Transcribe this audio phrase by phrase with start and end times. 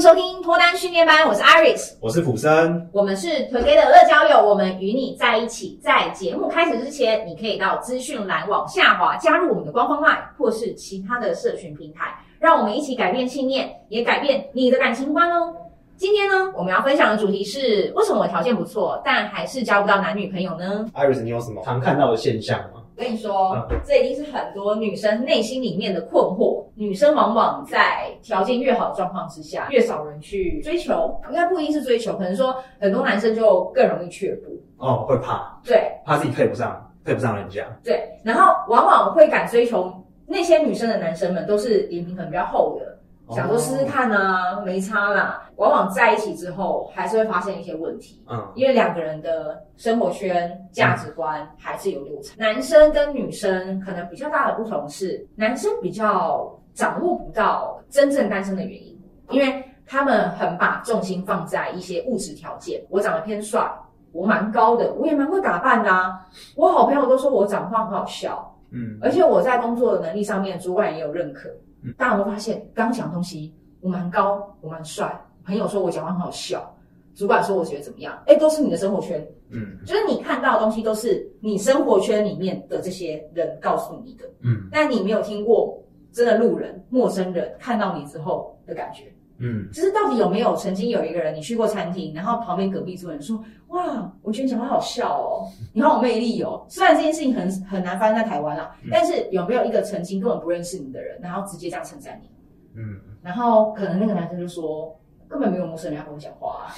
[0.00, 5.78] 迎收听脱单训练班，我是 Iris，我是普森，我们是 Together 乐交友，我们与你在一起。
[5.82, 15.54] 在节目开始之前，你可以到资讯栏往下滑，加入我们的官方 LINE 或是其他的社群平台，让我们一起改变信念，也改变你的感情观哦。
[15.98, 22.80] 今天呢，我们要分享的主题是：为什么我条件不错，但还是交不到男女朋友呢？Iris，你有什么常看到的现象吗？
[23.00, 26.62] 我跟你说，嗯、这一定是很多女生内心里面的困惑。
[26.74, 31.18] 女生往往在条件越好的状况之下，越少人去追求。
[31.30, 34.50] 应该不一定是追求，可能说很多男生就更容易却步。
[34.76, 37.64] 哦，会怕，对，怕自己配不上，配不上人家。
[37.82, 39.90] 对，然后往往会敢追求
[40.26, 42.98] 那些女生的男生们，都是脸皮可能比较厚的。
[43.34, 45.48] 想说试试看啊，哦、没差啦。
[45.60, 48.24] 往往在一起之后，还是会发现一些问题。
[48.30, 52.34] 嗯，因为两个人的生活圈、价值观还是有落差。
[52.38, 62.82] 嗯、男生跟女生可能比较大的不同是，男生比较掌握不到真正单身的原因，因为他们很把重心放在一些物质条件。
[62.88, 63.70] 我长得偏帅，
[64.12, 66.26] 我蛮高的，我也蛮会打扮的啊。
[66.56, 71.50] 我好朋友都说我讲话很好笑，嗯，而且我在工作的能力上面，主管也有认可。
[71.98, 75.10] 大家有没有发现，刚讲的东西，我蛮高，我蛮帅，
[75.50, 76.72] 朋友说我讲话很好笑，
[77.16, 78.16] 主管说我觉得怎么样？
[78.28, 79.20] 哎，都是你的生活圈，
[79.50, 85.76] 嗯，就是你看到的东西都是你生活圈里面的这些人告诉你的，嗯，但你没有听过
[86.12, 96.64] 真的路人、陌生人看到你之后的感觉，嗯，就是到底有没有曾经有一个人，你去过餐厅，然后旁边隔壁桌人说，哇，我觉得你讲话好笑哦，你好有魅力哦。
[96.68, 102.28] 虽然这件事情很很难发生在台湾啦，但是有没有一个曾经根本不认识你的人，然后直接这样称赞你？
[102.76, 104.96] 嗯，然后可能那个男生就说，
[105.30, 106.74] 根本没有陌生人要跟我讲话啊。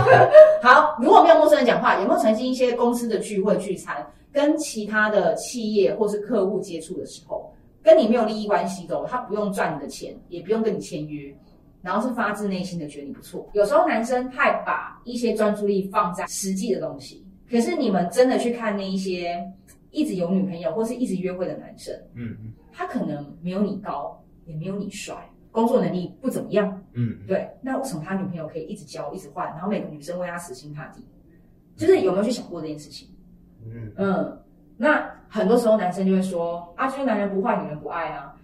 [0.64, 11.32] 好，如果没有陌生人讲话，有没有曾经一些公司的聚会聚餐，跟其他的企业或是客户接触的时候，跟你没有利益关系的哦，他不用赚你的钱，也不用跟你签约。
[11.82, 13.48] 然后是发自内心的觉得你不错。
[13.54, 19.42] 有时候男生太把一些专注力放在实际的东西，可是你们真的去看那一些
[19.90, 25.16] 一直有女朋友或是一直约会的男生，嗯嗯，他可能没有你高，也没有你帅，
[25.50, 27.48] 工作能力不怎么样，嗯，对。
[27.60, 31.04] 那为什么他女朋友可以一直交，一直换，然后每个女生为他死心塌地？
[31.76, 33.08] 就是有没有去想过这件事情？
[33.64, 34.38] 嗯嗯。
[34.76, 38.34] 那很多时候男生就会说啊，就是男人不坏，女人不爱啊。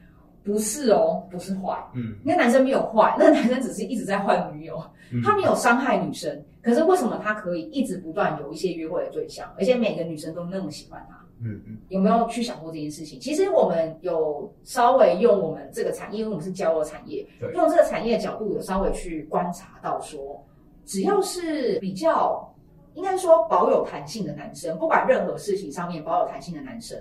[0.45, 4.81] 不是哦，不是坏，嗯，那男生没有坏， 那男生只是一直在换女友，
[5.11, 11.26] 嗯、他没有伤害女生，可是为什么他可以一直不断有一些约会的对象，而且每个女生都那么喜欢他？
[11.41, 13.21] 嗯嗯，有没有去想过这件事情？
[13.21, 20.43] 其实我们有稍微用我们这个产业，因为我们是交友产业，用这个产业的角度有稍微去观察到说，
[20.85, 22.51] 只要是比较
[22.95, 26.99] 应该说保有弹性的男生，不管任何事情上面保有弹性的男生，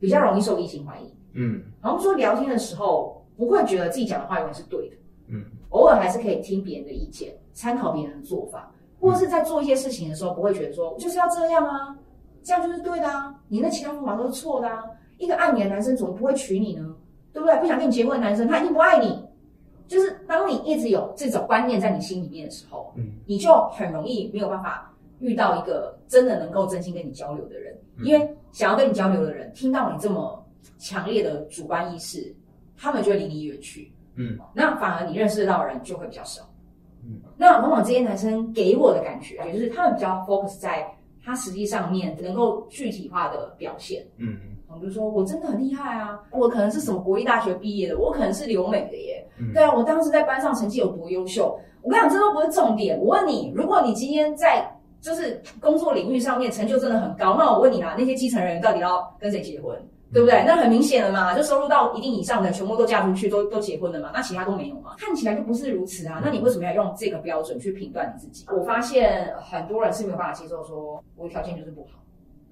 [0.00, 1.10] 比较容易受异性欢迎。
[1.34, 4.96] 嗯，然后说聊天的时候不会觉得自己讲的话永远是对的，
[5.28, 11.94] 嗯，偶尔还是可以听别人的意见，参考别人的做法，或者是在做一些事情的时候不会觉得说我就是要这样啊，
[12.48, 14.82] 这样就是对的啊，你那其他方法都是错的啊，
[15.18, 16.94] 一个爱你的男生怎么不会娶你呢？
[17.30, 17.54] 对不对？
[17.58, 19.22] 不想跟你结婚的男生他一定不爱你，
[19.86, 30.42] 就是当你一直有这种观念在你心里面的时候，嗯，你就很容易没有办法遇到一个真的能够真心跟你交流的人，因为想要跟你交流的人听到你这么。
[30.80, 32.32] 强烈的主观意识，
[32.76, 33.92] 他们就会离你远去。
[34.14, 36.42] 嗯，那反而你认识到的人就会比较少。
[37.02, 40.86] 嗯，那往往这些男生给我的感觉，也就是他们比较 focus 在
[41.28, 44.02] 他实际上面能够具体化的表现。
[44.16, 44.34] 嗯
[44.70, 49.22] 嗯，比如说我真的很厉害啊，我可能是什么国立大学毕业的，我可能是留美的耶。
[49.38, 51.60] 嗯，对啊，我当时在班上成绩有多优秀。
[51.82, 52.98] 我跟你讲，这都不是重点。
[52.98, 59.78] 我问你，如果你今天在就是工作领域上面成就真的很高，那我问你啦，那些基层人员到底要跟谁结婚？
[60.12, 60.42] 对不对？
[60.46, 64.10] 那很明显了嘛，就收入到一定以上的，全部都嫁出去，都都结婚了嘛。
[64.14, 64.94] 那其他都没有嘛？
[64.98, 66.20] 看起来就不是如此啊。
[66.24, 68.46] 那你为什么要用这个标准去评断你自己？
[68.50, 72.00] 我发现很多人是没有办法接受说我的条件就是不好，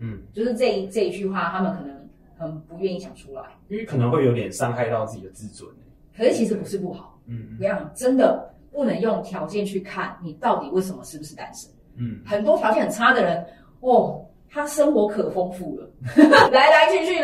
[0.01, 5.71] 嗯，就是这一这一句话，他们可能很不愿意讲出来，因为可能会有点伤害到自己的自尊。
[6.15, 11.71] 可是其实不是不好，嗯，这样真的不能用条件去看你到底为什么是不是单身。
[11.97, 13.47] 嗯，很多条件很差的人，
[13.81, 14.23] 哦。
[14.49, 15.91] 他生活可丰富了，
[16.51, 17.16] 来来去去，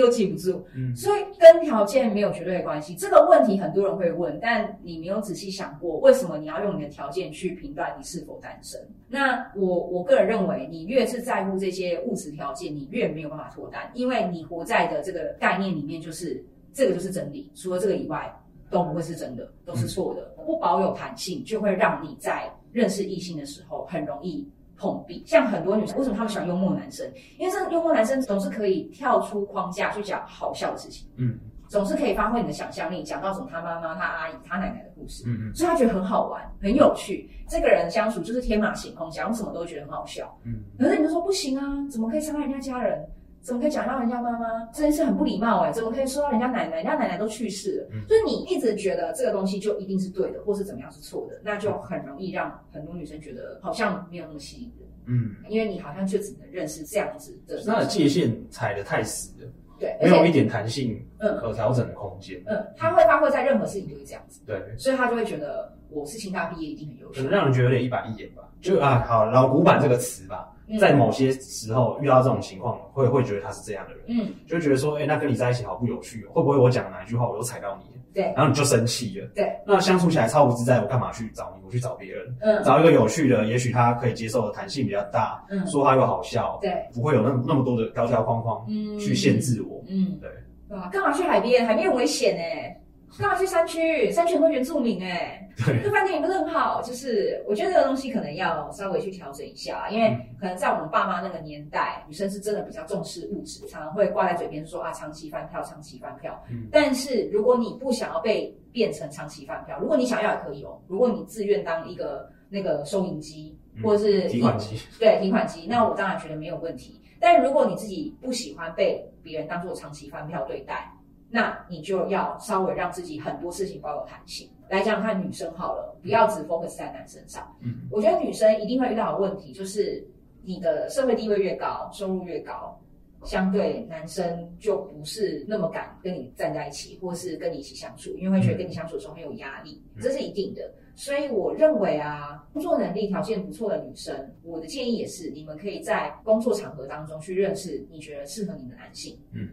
[0.00, 0.66] 来来去去，记不住。
[0.74, 2.94] 嗯，所以跟条件没有绝对的关系。
[2.94, 8.80] 这个问题很多人会问，但你没有仔细想过，为什么你要用你的条件去评断你是否单身？
[9.08, 18.30] 那我我个人认为，你越是在乎这些物质条件，你越没有办法脱单，因为你活在的这个概念里面，就是这个就是真理，除了这个以外
[18.70, 20.34] 都不会是真的，都是错的。
[20.38, 24.46] 嗯，不保有弹性，就会让你在认识异性的时候很容易。
[24.78, 27.06] 碰壁，像很多女生，为什么她们喜欢幽默男生？
[27.36, 31.08] 因为这个幽默男生总是可以跳出框架去讲好笑的事情。
[31.16, 31.38] 嗯，
[31.68, 37.28] 总是可以发挥你的想象力，讲到什么他妈妈、他阿姨、他奶奶的故事，嗯嗯，所以他觉得很好玩、很有趣。
[37.48, 40.32] 这个人相处就是天马行空，讲什么都会觉得很好笑。
[40.44, 43.04] 嗯，可是你就说不行啊，怎么可以伤害人家家人？
[43.40, 44.64] 怎么可以讲到人家妈妈？
[44.72, 45.72] 这件事很不礼貌哎、欸！
[45.72, 46.76] 怎么可以说到人家奶奶？
[46.76, 47.88] 人家奶奶都去世了。
[47.92, 54.88] 嗯，就是你一直觉得这个东西就一定是对的，或是怎么样是错的，那就很容易让很多女生觉得好像没有那么吸引人。
[55.06, 57.62] 嗯，因为你好像就只能认识这样子的。
[57.64, 59.48] 那界限踩得太死了。
[59.78, 62.42] 对，没有一点弹性，嗯，可调整的空间。
[62.46, 64.40] 嗯，他会发挥在任何事情都是这样子。
[64.44, 68.42] 对，所以他就会觉得我是清大毕业一定很优秀，可能让人觉得有点一板一眼吧。
[68.60, 77.96] 就啊，好老古板这个词吧，在某些时候遇到这种情况，会会觉得他是这样的人，嗯，就觉得说，哎，那跟你在一起好不有趣哦，会不会我讲哪一句话我又踩到你？
[78.12, 79.26] 对，然后你就生气了。
[79.34, 81.64] 对，那相处起来超不自在，我干嘛去找你？
[81.64, 90.30] 我去找别人，嗯，找一个有趣的，也许他可以接受的弹性比较大，嗯，说话又好笑，对，不会有那那么多的条条框框，嗯，去限制我，嗯，对。
[90.68, 91.64] 哇，干嘛去海边？
[91.66, 92.78] 海边很危险哎！
[93.18, 94.10] 干嘛去山区？
[94.10, 95.48] 山区很多原住民哎。
[95.64, 95.82] 对。
[95.82, 106.40] 这饭店也不是很好，就是我觉得这个东西可能要稍微去调整一下，因为可能在我们爸妈那个年代，女生是真的比较重视物质，常常会挂在嘴边说啊，长期饭票，长期饭票。
[106.50, 106.68] 嗯。
[106.70, 110.80] 但是如果你不想要被变成长期饭票，如果你想要也可以哦。
[110.86, 117.00] 如果你自愿当一个那个收银机，或者是提款机，对，提款机，那我当然觉得没有问题。
[117.20, 120.92] 但如果你自己不喜欢被别人当做长期饭票对待，
[121.30, 124.48] 那你就要稍微让自己很多事情保有弹性。
[124.68, 127.56] 来讲讲看女生好了，不要只 focus 在男生上。
[127.60, 130.06] 嗯，我觉得女生一定会遇到的问题，就是
[130.42, 132.78] 你的社会地位越高，收入越高，
[133.24, 140.70] 相对男生就不是那么敢跟你站在一起，或是跟你一起相处，因为会觉得跟你相处的时候很有压力，这是一定的。
[140.94, 149.48] 所以我认为啊，工作能力条件不错的女生，我的建议也是，你们可以在工作场合当中去认识你觉得适合你的男性，嗯，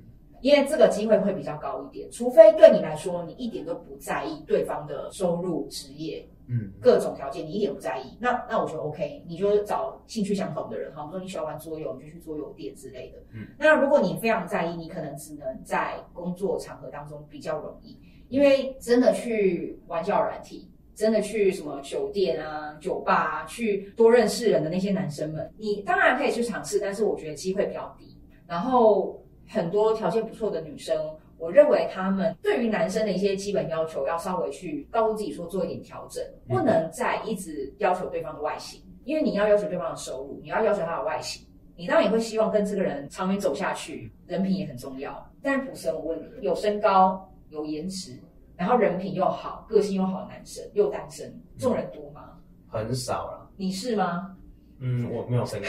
[0.45, 2.07] 因为这个机会会比较高一点。
[2.11, 13.47] 除非对你来说，你一点都不在意对方的收入、职业，嗯，各种条件你一点不在意，那那我觉得 OK，你就找兴趣相同的人，好，比如说你喜欢玩桌游，你就去桌游店之类的，嗯。
[13.57, 17.97] 那如果你非常在意，你可能只能在工作场合当中比较容易，
[18.29, 20.69] 因为真的去玩交友软体。
[20.93, 28.17] 真的去什么酒店啊、酒吧啊，去多认识人的那些男生们，你当然可以去尝试，但是我觉得机会比较低。
[28.47, 30.95] 然后很多条件不错的女生，
[31.37, 41.45] 我认为她们对于男生的一些基本要求，要稍微去告诉自己说做一点调整，不能再一直要求对方的外形，因为你要要求对方的收入，你要要求他的外形，
[41.75, 45.29] 你当然也会希望跟这个人长远走下去，人品也很重要。
[45.41, 48.19] 但普生，我问你，有身高，有颜值。
[48.57, 52.39] 然后人品又好，个性又好的男生又单身，这种人多吗？
[52.67, 53.49] 很少了。
[53.57, 54.34] 你是吗？
[54.81, 55.67] 嗯，我没有身高，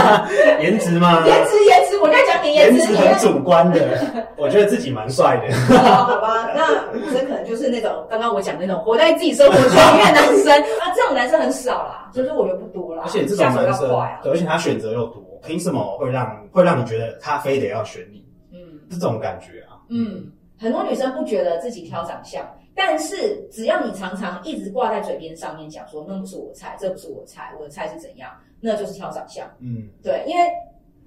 [0.60, 1.22] 颜值吗？
[1.26, 2.78] 颜值，颜值，我在讲你颜值。
[2.78, 3.98] 颜值很主观的，
[4.36, 5.54] 我觉得自己蛮帅的。
[5.78, 6.66] 好吧，那
[7.12, 13.02] 这可能就是那种刚刚我讲的那种活在自己生活圈里面的男生 啊，这种男生很少啦，就是我觉得不多啦。
[13.04, 13.88] 而且这种男生，
[14.22, 18.24] 对而且他选择又多，凭什么会让会让你觉得他非得要选你？
[18.52, 18.58] 嗯，
[18.90, 20.32] 这种感觉啊，嗯。
[20.60, 22.42] 很多女生不觉得自己挑长相，
[22.78, 28.30] 但是只要你常常一直挂在嘴边上面讲说，那不是我的菜，这不是我的菜，我的菜是怎样，
[28.60, 29.44] 那就是挑长相。
[29.58, 30.44] 嗯，对，因为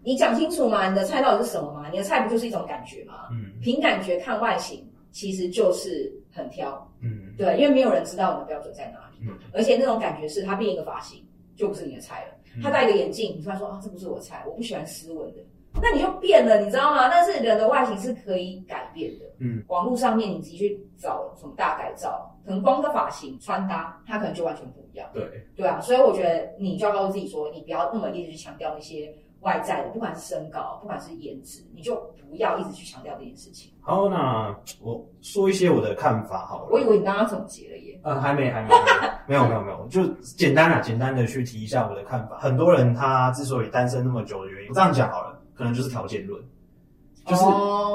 [0.04, 1.90] 你讲清楚嘛，你的菜到底是什么嘛？
[1.90, 3.30] 你的菜不就是一种感觉嘛？
[3.32, 6.86] 嗯，凭感觉看外形，其实就是很挑。
[7.00, 9.26] 嗯，对，因为没有人知道你的标准在哪里。
[9.26, 11.26] 嗯，而且那种感觉是他变一个发型
[11.56, 15.40] 就不是你的菜了，他戴一个眼镜，你突然说啊，这不是我的菜，我不喜欢斯文的。
[15.80, 17.08] 那你就变了，你知道吗？
[17.10, 19.26] 但是人的外形是可以改变的。
[19.40, 25.08] 嗯，网络上面你自己去找什么大改造，可能光个发型、穿搭，它可能就完全不一样。
[25.14, 25.24] 对，
[25.56, 31.96] 对啊，所以我觉得你就要告诉自己说，你不要那么一直去强调那些外在的，不管是身高，不管是颜值，你就
[32.30, 33.72] 不要一直去强调这件事情。
[33.82, 36.68] 好，那我说一些我的看法好了。
[36.70, 38.00] 我以为你刚刚总结了耶。
[38.04, 38.70] 嗯，还没，还没，
[39.28, 42.38] 没有，没有，没有，就简单啊，简单的去提一下我的看法。
[42.38, 45.31] 很多人他之所以单身那么久的原因，我这样讲好了。
[45.54, 46.42] 可能就是条件论，
[47.26, 47.44] 就是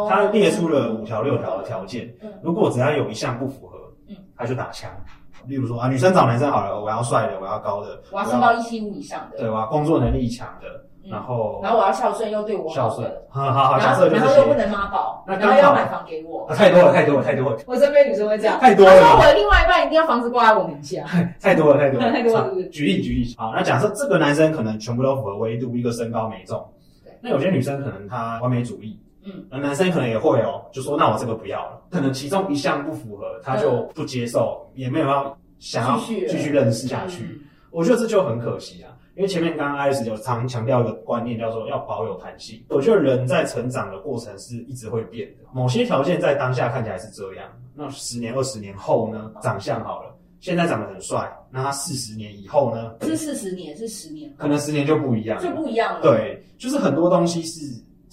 [0.08, 3.78] 他列出了五条六条的条件，如果只要有一项不符合，
[4.36, 4.90] 他就打枪。
[5.46, 10.66] 例如说啊，女生找男生好了，我要帅的，我要高的，我要身高一七五以上的，对，我要工作能力强的，
[11.08, 21.04] 然后然后我要孝顺又对我孝顺，好好好，然后然后又不能妈宝，然后又要买房给我，太多了太多了太多了，我身边女生会这样，太多了，我的另外一半一定要房子挂在我名下，
[21.40, 22.10] 太多了太多了。
[22.10, 26.60] 太多了， 举例举例，好，那假设这个男生可能全部都符合，唯独一个身高没中。
[27.22, 37.40] 那有些女生可能她完美主义，嗯，而男生可能也会哦，就说那我这个不要了，可能其中一项不符合，他就不接受，也没有要想要继续认识下去。
[37.70, 42.62] 我觉得这就很可惜啊，因为前面刚刚 Iris 有常强调一个观念，叫做要保有弹性。
[42.68, 49.30] 我觉得人在成长的过程是一直会变的，某些条件在当下看起来是这样，那十年、二十年后呢？
[49.42, 52.90] 长相好了，现在长得很帅，那他四十年以后呢？
[53.00, 56.02] 不是四十年，是十年，可能十年就不一样，就不一样了。
[56.02, 57.60] 对，就是很多东西是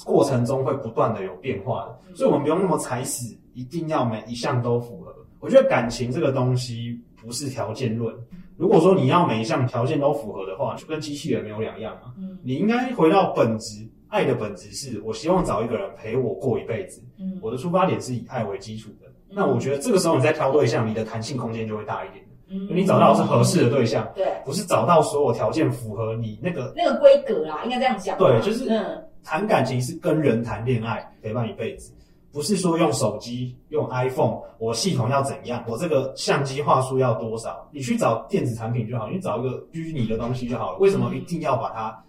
[0.06, 5.13] 过程中会不断的有变化的，所以我们不用那么踩死，一定要每一项都符合。
[5.39, 8.15] 我觉得感情这个东西不是条件论。
[8.56, 12.13] 如果说你要每一项条件都符合的话，就跟机器人没有两样嘛。
[12.18, 17.03] 嗯，你应该回到本质，爱的本质是我希望找一个人陪我过一辈子。
[17.20, 19.12] 嗯，我的出发点是以爱为基础的。
[19.34, 22.24] 嗯，那我觉得这个时候你在挑对象，你的弹性空间就会大一点。
[22.50, 28.18] 嗯，你找到的是合适的对象，对，不是找到所有条件符合你那个那个规格啦，应该这样讲。
[28.18, 31.92] 对，就是嗯，谈感情是跟人谈恋爱，陪伴一辈子。
[32.32, 37.70] 不是说用手机用 iPhone，我系统要怎样，我这个相机画素要多少？
[37.72, 40.80] 你去找电子产品就好，你找一个虚拟的东西就好了。
[40.80, 42.04] 为什么一定要把它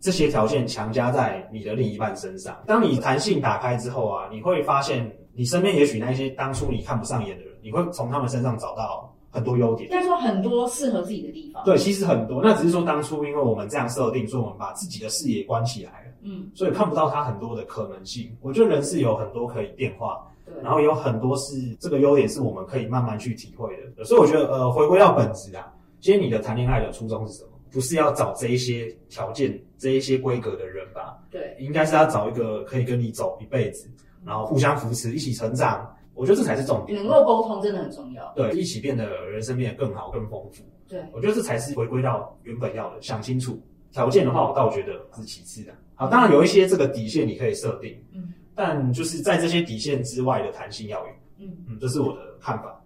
[0.00, 2.56] 这些条件强加在你的另一半身上？
[2.66, 9.88] 当你弹性打开之后啊，你会发现你身边也许那些当初你看不上眼的人，你会从他们身上找到很多优点。
[9.88, 11.64] 应该说很多适合自己的地方。
[11.64, 16.10] 对，其实很多，那只是说当初因为我们这样设定，所以我们把自己的视野关起来了。
[16.22, 18.36] 嗯，所以看不到他很多的可能性。
[18.40, 24.04] 我觉得人是有很多可以变化，对，然后有很多是这个优点是我们可以慢慢去体会的。
[24.04, 27.50] 所以我觉得，呃，回归到本质啊，其实你的谈恋爱的初衷是什么？
[27.70, 31.18] 不是要找这一些条件、这一些规格的人吧？
[31.30, 33.88] 对，应该是要找一个可以跟你走一辈子，
[34.28, 35.90] 然后互相扶持、一起成长。
[36.14, 36.98] 我觉得这才是重点。
[36.98, 38.32] 能够沟通真的很重要。
[38.34, 40.64] 对，一起变得人生变得更好、更丰富。
[40.88, 43.60] 对，我觉得这才是回归到原本要的，想清楚。
[43.92, 45.72] 条件的话，我倒觉得是其次的。
[45.94, 52.77] 好，当然有一些这个底线你可以设定，嗯，但就是在这些底线之外的弹性要有，嗯嗯，这是我的看法。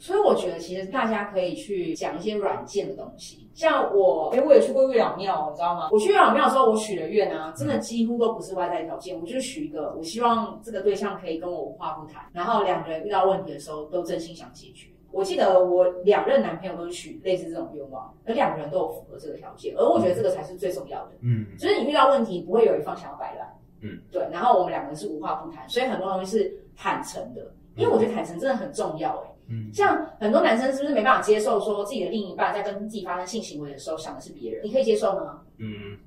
[0.00, 5.90] 所以我觉得其实大家可以去讲一些软件的东西，像我，哎，我也去过月老庙，你知道吗？
[5.92, 14.88] 我去月老庙的时候，我许的愿啊，真的几乎都不是外在条件，我就许一个，我希望这个对象可以跟我无话不谈，然后两个人遇到问题的时候都真心想解决。
[15.12, 21.12] 我记得我两任男朋友都是许类似这种愿望，而两个人都有符合这个条件，而我觉得这个才是最重要的。
[21.20, 23.46] 嗯，就是你遇到问题不会有一方想要摆烂。
[23.82, 24.26] 嗯，对。
[24.30, 29.10] 然后我们两个人是无话不谈，所以很多东西是坦诚的，因为我觉得坦诚真的很重要。
[29.24, 34.64] 哎，嗯，像很多男生是不是没办法接受说自己的另一半在跟自己发生性行为的时候想的是别人？
[34.64, 35.40] 你可以接受吗？
[35.58, 35.98] 嗯。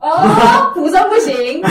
[0.00, 1.62] 哦，普通不行。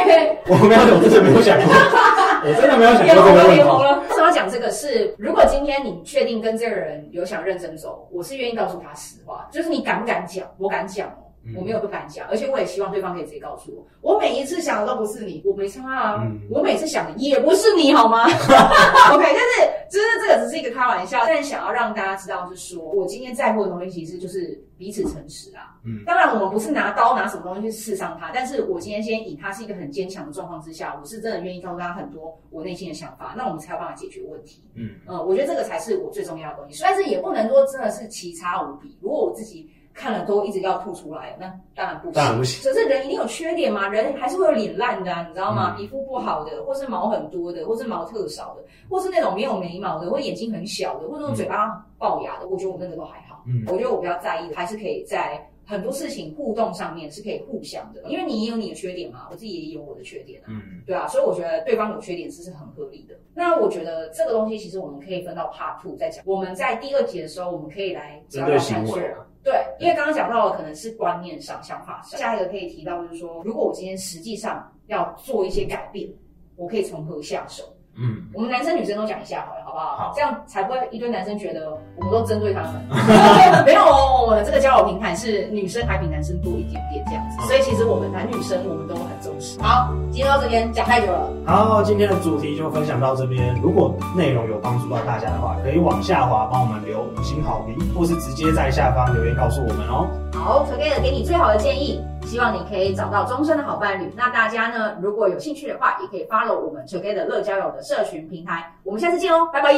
[0.46, 3.54] 我没有，我真的没有想过，我真的没有想过这个问题。
[3.56, 4.00] 脸红了。
[4.00, 4.70] 为什么要讲这个？
[4.70, 10.46] 是如果今天你确定跟这个人有想认真走，我是愿意告诉他实话，就是你敢不敢讲？
[10.58, 11.12] 我敢讲。
[11.56, 13.84] 我没有不敢讲，而且我也希望对方可以直接告诉我。
[14.00, 16.22] 我每一次想的都不是你，我没差啊。
[16.22, 18.24] 嗯、我每次想的也不是你，好吗？
[19.12, 25.74] OK，但是就是这个只是一个开玩笑，但想要让大家知道，就是说我今天在乎的东西，其实就是彼此诚实啊。
[25.84, 34.62] 嗯，当然我们不是拿刀拿什么东西去刺伤他，但是我今天先以他是一个很坚强的状况之下，我是真的愿意告诉他很多我内心的想法，那我们才有办法解决问题。
[34.74, 38.96] 嗯呃，我觉得这个才是我最重要的东西，但是也不能说真的是奇差无比。
[39.00, 39.68] 如果我自己。
[39.94, 42.12] 看了都一直要吐出来，那当然不行。
[42.12, 42.62] 当然不行。
[42.62, 45.74] 可是人一定有缺点嘛，人还是会有脸烂的啊，你知道吗？
[45.74, 53.42] 嗯、皮肤不好的，或是毛很多的，或是毛特少的，或是那种没有眉毛的，或眼睛很小的，或者那种嘴巴龅牙的，嗯、我觉得我真的都还好。
[53.46, 60.46] 嗯，我觉得我比较在意的还是可以在很多事情互动上面是可以互相的，因为你也有你的缺点嘛，我自己也有我的缺点啊。
[60.48, 63.14] 嗯，对啊，所以我觉得对方有缺点是是很合理的。
[63.34, 66.22] 那我觉得这个东西其实我们可以分到 part two 再讲。
[66.26, 68.98] 我们在第二集的时候，我们可以来聊聊看说。
[69.44, 76.08] 对，因为刚刚讲到的可能是观念上、想法上，下一个可以提到就是说，如果我今天实际上要做一些改变，
[76.54, 77.64] 我可以从何下手？
[77.94, 79.96] 嗯，我们男生女生都讲一下好了，好不好？
[79.96, 82.72] 好，这样才不会一堆男生觉得我们都针对他们。
[83.66, 89.60] 没有哦，我的这个交友平台是女生还比男生多一点点这样子，所以其实我们男女生我们都很重视。
[89.60, 91.30] 好，今天到这边讲太久了。
[91.46, 93.54] 好，今天的主题就分享到这边。
[93.62, 100.08] 如果内容有帮助到大家的话，可以往下滑帮我们留五星好评，或是直接在下方留言告诉我们哦。
[100.32, 102.02] 好，Together 给你最好的建议。
[102.32, 104.10] 希望你可以找到终身的好伴侣。
[104.16, 108.74] 那大家呢，如果有兴趣的话，也可以 follow 我们 QG 的乐交友的社群平台。
[108.84, 109.74] 我们下次见哦，拜拜。